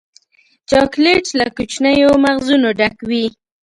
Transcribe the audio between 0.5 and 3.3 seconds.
چاکلېټ له کوچنیو مغزونو ډک وي.